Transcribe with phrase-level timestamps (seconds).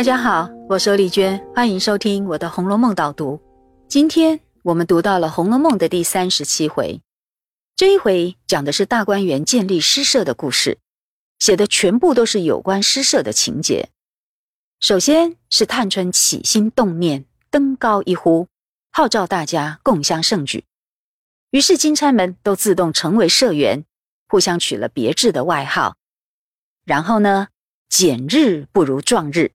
[0.00, 3.38] 大家好，我是丽娟，欢迎收听我的《红楼梦》导读。
[3.86, 7.02] 今天我们读到了《红楼梦》的第三十七回，
[7.76, 10.78] 这一回讲的是大观园建立诗社的故事，
[11.38, 13.90] 写的全部都是有关诗社的情节。
[14.80, 18.48] 首先是探春起心动念，登高一呼，
[18.90, 20.64] 号召大家共襄盛举，
[21.50, 23.84] 于是金钗们都自动成为社员，
[24.26, 25.98] 互相取了别致的外号。
[26.86, 27.48] 然后呢，
[27.90, 29.52] 减日不如撞日。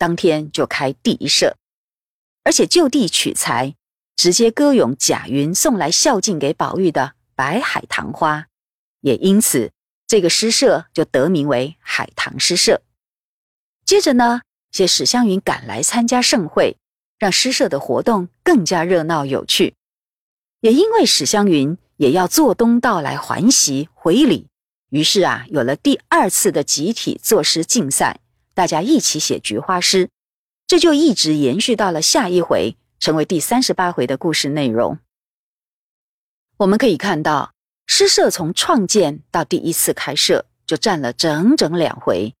[0.00, 1.58] 当天就开第一社，
[2.42, 3.74] 而且就地取材，
[4.16, 7.02] 直接歌咏贾云送来孝敬给宝玉的
[7.34, 8.38] 《白海棠花》，
[9.02, 9.72] 也因此
[10.06, 12.80] 这个诗社就得名为海棠诗社。
[13.84, 14.40] 接着呢，
[14.72, 16.78] 写史湘云赶来参加盛会，
[17.18, 19.74] 让诗社的活动更加热闹有趣。
[20.60, 24.46] 也因为史湘云也要做东道来还席回礼，
[24.88, 28.20] 于是啊，有了第二次的集体作诗竞赛。
[28.60, 30.10] 大家一起写菊花诗，
[30.66, 34.98] 这就一直延续到了下一回，成为第三十八回的故事内容。
[36.58, 37.54] 我们可以看到，
[37.86, 42.34] 诗社从创建到第一次开设，就占了整整两回，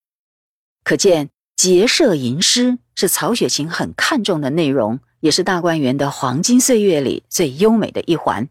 [0.84, 8.46] 可见结社吟诗是曹雪芹很看重的内容，也是大观园的黄金岁月里最优美的一环。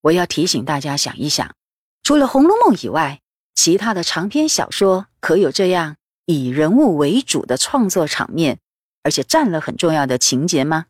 [0.00, 1.54] 我要提醒大家想一想，
[2.02, 3.20] 除了《红楼梦》以外，
[3.54, 5.94] 其他的长篇小说可有这样？
[6.26, 8.58] 以人物为主的创作场面，
[9.02, 10.86] 而且占了很重要的情节吗？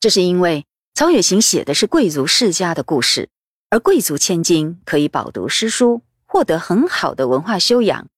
[0.00, 3.28] 这是因为曹雪芹写的是贵族世家的故事，
[3.68, 8.08] 而贵族千金可以饱读诗书，获得很好的文化修养，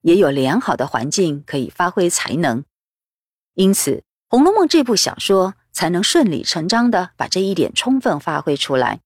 [0.00, 2.64] 也有良好的环境可以发挥才能。
[3.54, 3.90] 因此，
[4.28, 9.00] 《红楼梦》这部小说才能顺理成章的把这一点充分发挥出来。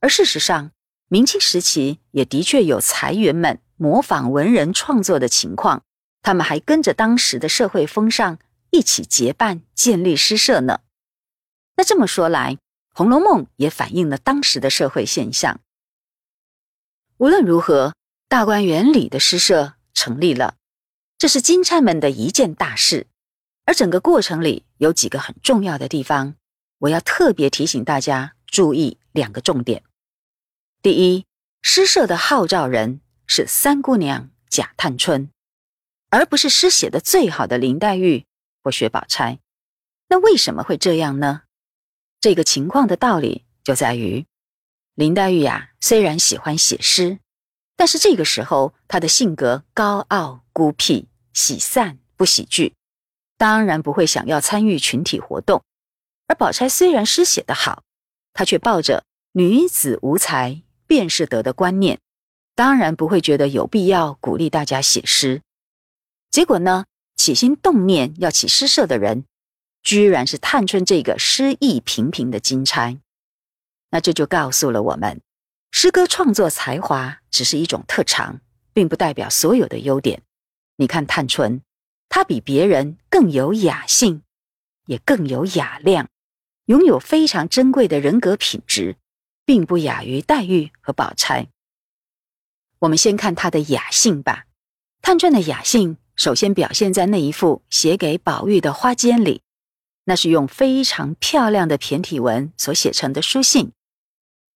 [0.00, 0.70] 而事实上，
[1.08, 5.82] 明清时期也的确有才媛们模仿文人创作的情况。
[6.26, 10.80] 他们还跟着当时的社会风尚一起结伴建立诗社呢。
[11.76, 12.54] 那这么说来，
[12.92, 15.60] 《红楼梦》也反映了当时的社会现象。
[17.18, 17.94] 无论如何，
[18.28, 20.56] 大观园里的诗社成立了，
[21.16, 23.06] 这是金钗们的一件大事。
[23.64, 26.34] 而整个过程里有几个很重要的地方，
[26.78, 29.84] 我要特别提醒大家注意两个重点。
[30.82, 31.24] 第一，
[31.62, 35.30] 诗社的号召人是三姑娘贾探春。
[36.10, 38.24] 而不是诗写的最好的林黛玉
[38.62, 39.38] 或薛宝钗，
[40.08, 41.42] 那为什么会这样呢？
[42.20, 44.26] 这个情况的道理就在于，
[44.94, 47.18] 林黛玉呀，虽然喜欢写诗，
[47.76, 52.74] 但是这个时候她的性格高傲孤僻，喜散不喜聚，
[53.36, 55.62] 当然不会想要参与群体活动。
[56.28, 57.82] 而宝钗虽然诗写得好，
[58.32, 62.00] 她却抱着女子无才便是德的观念，
[62.54, 65.42] 当然不会觉得有必要鼓励大家写诗。
[66.36, 66.84] 结果呢？
[67.16, 69.24] 起心动念要起诗社的人，
[69.82, 73.00] 居然是探春这个诗意平平的金钗。
[73.88, 75.22] 那这就告诉了我们，
[75.72, 78.42] 诗歌创作才华只是一种特长，
[78.74, 80.24] 并不代表所有的优点。
[80.76, 81.62] 你看探春，
[82.10, 84.20] 她比别人更有雅性，
[84.84, 86.06] 也更有雅量，
[86.66, 88.96] 拥有非常珍贵的人格品质，
[89.46, 91.46] 并不亚于黛玉和宝钗。
[92.80, 94.44] 我们先看她的雅性吧。
[95.00, 95.96] 探春的雅性。
[96.16, 99.42] 首先表现在那一幅写给宝玉的花笺里，
[100.04, 103.72] 那是用非常漂亮的骈体文所写成的书信。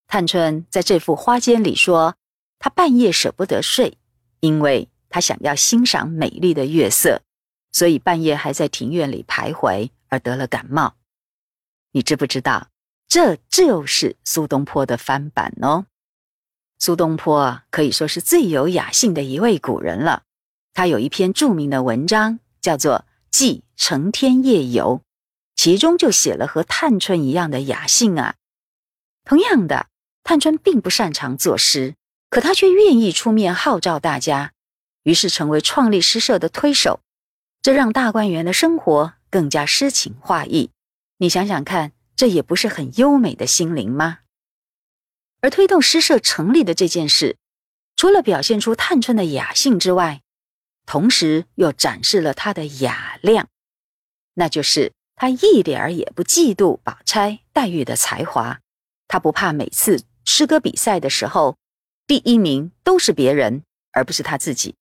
[0.07, 2.17] 探春在这幅花笺里说，
[2.59, 3.99] 她半夜舍不得睡，
[4.41, 7.21] 因为她想要欣赏美丽的月色，
[7.71, 10.97] 所以半夜还在庭院里徘徊，而得了感冒。
[11.93, 12.69] 你知不知道，
[13.07, 15.87] 这就是苏东坡的翻版哦？
[16.79, 20.23] 苏东坡可以说是最有雅兴的一位古人了。
[20.73, 22.99] 他有一篇著名的文章，叫做
[23.31, 24.99] 《记承天夜游》，
[25.57, 28.37] 其中就写了和探春一样的雅兴啊。
[29.25, 29.89] 同样的，
[30.23, 31.95] 探春并不擅长作诗，
[32.31, 34.53] 可他却愿意出面号召大家，
[35.03, 37.01] 于是成为创立诗社的推手，
[37.61, 40.71] 这让大观园的生活更加诗情画意。
[41.19, 44.21] 你想想看，这也不是很优美的心灵吗？
[45.43, 47.37] 而推动诗社成立的这件事，
[47.97, 50.23] 除了表现出探春的雅兴之外，
[50.91, 53.47] 同时又展示了他的雅量，
[54.35, 58.59] 那就是他一点儿也不嫉妒宝钗、黛玉的才华，
[59.07, 61.57] 他不怕每次诗歌比赛的时候，
[62.09, 64.75] 第一名都是别人，而不是他自己。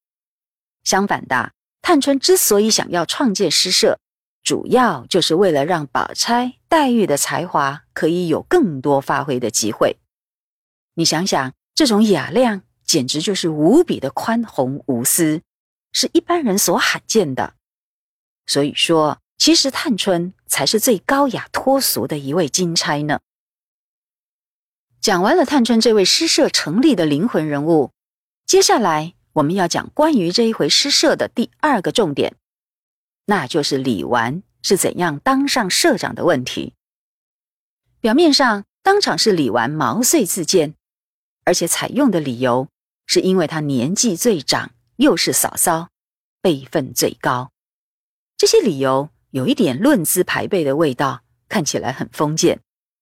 [0.84, 1.52] 相反的，
[1.84, 4.00] 探春之所以想要创建诗社，
[4.42, 9.98] 主要就是为了让宝钗、黛玉的才华可以有更多发挥的机会。
[10.96, 15.44] 你想想，这种雅量简直就是无比的宽宏无私。
[15.92, 17.56] 是一般人所罕见的，
[18.46, 23.20] 所以说，其实探春才是最高雅脱俗的一位金钗呢。
[25.02, 27.92] 讲完了探春这位诗社成立的灵魂人物，
[28.46, 32.36] 接下来我们要讲关于这一回诗社的第二个重点，
[33.26, 36.74] 那就是李纨是怎样当上社长的问题。
[38.02, 40.76] 表面上当场是李纨毛遂自荐，
[41.46, 42.68] 而且采用的理由
[43.06, 45.92] 是因为她年纪最长，又是嫂嫂，
[46.42, 47.54] 辈分最高。
[48.36, 52.60] 这些理由有一点论资排辈的味道，看起来很封建，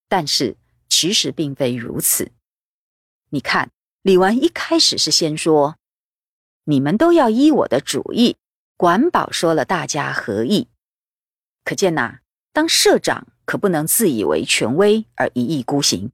[0.08, 0.58] 但是
[0.88, 2.32] 其实并非如此。
[3.30, 3.72] 你看，
[4.04, 5.78] 李纨一开始是先说
[6.66, 8.38] ：“你们都要依我的主意，
[8.76, 10.68] 管保说了大家合意。”
[11.66, 12.20] 可见呐，
[12.54, 16.12] 当社长可不能自以为权威而一意孤行，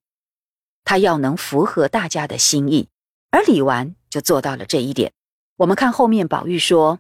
[0.85, 2.88] 他要能符合大家的心意，
[3.31, 5.12] 而李纨就做到了这一点。
[5.58, 7.00] 我们看后面，宝玉说。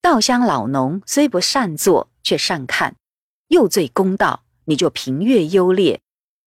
[0.00, 2.96] 稻香老农虽不善作，却善看，
[3.48, 4.44] 又最公道。
[4.66, 6.00] 你就评阅优劣，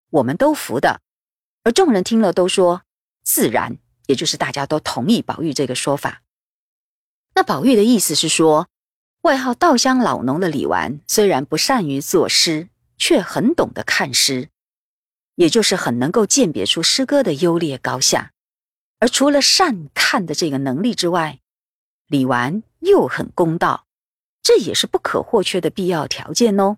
[0.10, 1.02] 我们都服的。
[1.64, 2.82] 而众人听了都说
[3.24, 3.78] 自然，
[4.08, 6.24] 也就是大家都同意宝玉这个说法。
[7.36, 8.70] 那宝玉的意思是说，
[9.22, 14.50] 外号稻香老农的李纨虽然不善于作诗，却很懂得看诗，
[15.36, 18.34] 也就是很能够鉴别出诗歌的优劣高下。
[19.00, 21.40] 而除了善看的这个能力之外，
[22.08, 22.64] 李纨。
[22.82, 23.88] 又很公道，
[24.44, 26.78] 这也是不可或缺的必要条件哦。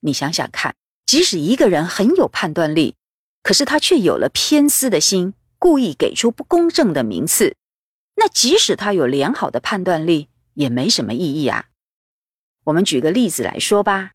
[0.00, 0.74] 你想想看，
[1.04, 2.96] 即使一个人很有判断力，
[3.42, 7.56] 可是他却有了偏私的心，故意给出不公正的名次，
[8.16, 11.66] 那即使他有良好的判断力，也没什么意义啊。
[12.64, 14.12] 我们举个例子来说吧，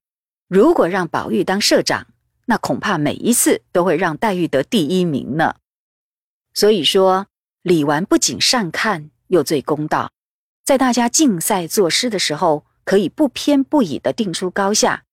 [0.47, 2.07] 如果让宝玉当社长，
[2.45, 5.57] 那恐怕每一次都会让黛玉得第一名呢。
[6.55, 7.27] 所以说，
[7.61, 10.11] 李纨不仅善看，又最公道。
[10.67, 15.05] 在大家竞赛作诗的时候，可以不偏不倚的定出高下，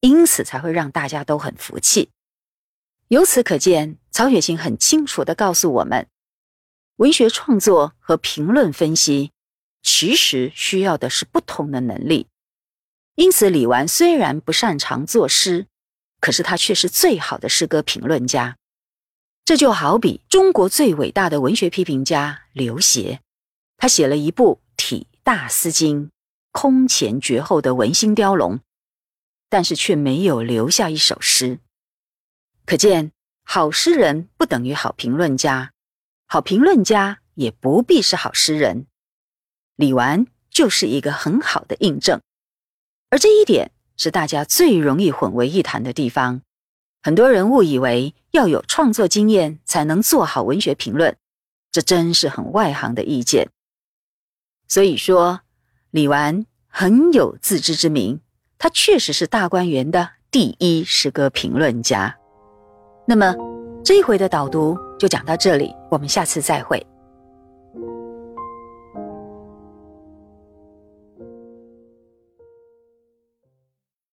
[0.00, 2.10] 因此才会让大家都很服气。
[3.08, 6.06] 由此可见，曹雪芹很清楚的告诉我们，
[6.96, 9.32] 文学创作和评论分析
[9.82, 12.26] 其实需要的是不同的能力。
[13.14, 15.68] 因此，李纨虽然不擅长作诗，
[16.20, 18.58] 可是他却是最好的诗歌评论家。
[19.42, 23.20] 这就好比中国最伟大的文学批评家刘勰，
[23.78, 24.60] 他写了一部。
[24.76, 26.10] 体大思经，
[26.52, 28.60] 空前绝后的文心雕龙，
[29.48, 31.58] 但是却没有留下一首诗。
[32.64, 33.12] 可见，
[33.44, 35.72] 好诗人不等于好评论家，
[36.26, 38.86] 好评论家也不必是好诗人。
[39.76, 42.20] 李纨就是一个很好的印证，
[43.10, 46.42] 而这一点是大家最容易混为一谈的地方。
[47.02, 51.16] 很多人误以为要有创作经验才能做好文学评论，
[51.70, 53.50] 这真是很外行的意见。
[54.68, 55.40] 所以说，
[55.90, 58.20] 李纨很有自知之明，
[58.58, 62.14] 他确实是大观园的第一诗歌评论家。
[63.06, 63.34] 那么，
[63.84, 66.84] 这一回的导读就讲到这里，我们下次再会。